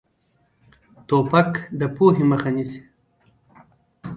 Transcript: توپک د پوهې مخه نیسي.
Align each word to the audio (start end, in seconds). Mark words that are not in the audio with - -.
توپک 1.07 1.51
د 1.79 1.81
پوهې 1.95 2.23
مخه 2.31 2.49
نیسي. 2.55 2.81